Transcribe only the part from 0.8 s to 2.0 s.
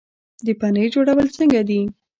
جوړول څنګه دي؟